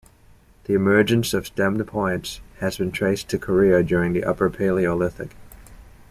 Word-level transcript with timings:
The 0.63 0.73
emergence 0.73 1.31
of 1.31 1.45
stemmed 1.45 1.85
points 1.85 2.41
has 2.57 2.75
been 2.75 2.91
traced 2.91 3.29
to 3.29 3.37
Korea 3.37 3.83
during 3.83 4.13
the 4.13 4.23
upper 4.23 4.49
Paleolithic. 4.49 5.35